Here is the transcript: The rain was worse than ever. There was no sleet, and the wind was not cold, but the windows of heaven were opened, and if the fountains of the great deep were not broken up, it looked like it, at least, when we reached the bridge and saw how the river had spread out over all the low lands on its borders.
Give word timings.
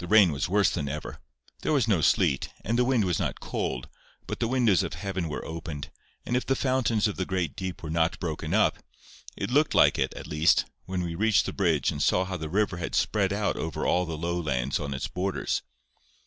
The 0.00 0.06
rain 0.06 0.32
was 0.32 0.50
worse 0.50 0.68
than 0.68 0.86
ever. 0.86 1.18
There 1.62 1.72
was 1.72 1.88
no 1.88 2.02
sleet, 2.02 2.50
and 2.62 2.78
the 2.78 2.84
wind 2.84 3.06
was 3.06 3.18
not 3.18 3.40
cold, 3.40 3.88
but 4.26 4.38
the 4.38 4.46
windows 4.46 4.82
of 4.82 4.92
heaven 4.92 5.30
were 5.30 5.46
opened, 5.46 5.90
and 6.26 6.36
if 6.36 6.44
the 6.44 6.54
fountains 6.54 7.08
of 7.08 7.16
the 7.16 7.24
great 7.24 7.56
deep 7.56 7.82
were 7.82 7.88
not 7.88 8.20
broken 8.20 8.52
up, 8.52 8.80
it 9.34 9.50
looked 9.50 9.74
like 9.74 9.98
it, 9.98 10.12
at 10.12 10.26
least, 10.26 10.66
when 10.84 11.00
we 11.02 11.14
reached 11.14 11.46
the 11.46 11.54
bridge 11.54 11.90
and 11.90 12.02
saw 12.02 12.26
how 12.26 12.36
the 12.36 12.50
river 12.50 12.76
had 12.76 12.94
spread 12.94 13.32
out 13.32 13.56
over 13.56 13.86
all 13.86 14.04
the 14.04 14.18
low 14.18 14.38
lands 14.38 14.78
on 14.78 14.92
its 14.92 15.08
borders. 15.08 15.62